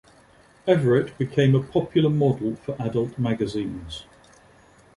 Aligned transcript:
Everett 0.65 1.15
became 1.19 1.53
a 1.53 1.61
popular 1.61 2.09
model 2.09 2.55
for 2.55 2.75
adult 2.81 3.19
magazines. 3.19 4.05